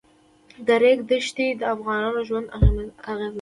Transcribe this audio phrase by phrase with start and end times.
[0.67, 3.27] د ریګ دښتې د افغانانو ژوند اغېزمن کوي.